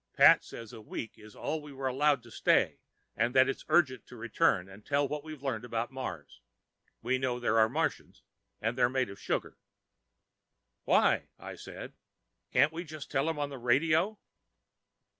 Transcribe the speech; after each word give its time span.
Pat 0.17 0.43
says 0.43 0.71
that 0.71 0.77
a 0.77 0.81
week 0.81 1.19
is 1.19 1.35
all 1.35 1.61
we 1.61 1.71
were 1.71 1.85
allowed 1.85 2.23
to 2.23 2.31
stay 2.31 2.79
and 3.15 3.35
that 3.35 3.47
it's 3.47 3.63
urgent 3.69 4.07
to 4.07 4.15
return 4.15 4.67
and 4.67 4.83
tell 4.83 5.07
what 5.07 5.23
we've 5.23 5.43
learned 5.43 5.63
about 5.63 5.91
Mars 5.91 6.41
(we 7.03 7.19
know 7.19 7.39
there 7.39 7.59
are 7.59 7.69
Martians, 7.69 8.23
and 8.59 8.75
they're 8.75 8.89
made 8.89 9.11
of 9.11 9.19
sugar). 9.19 9.59
"Why," 10.85 11.27
I 11.37 11.53
said, 11.53 11.93
"can't 12.51 12.73
we 12.73 12.83
just 12.83 13.11
tell 13.11 13.29
it 13.29 13.37
on 13.37 13.51
the 13.51 13.59
radio?" 13.59 14.17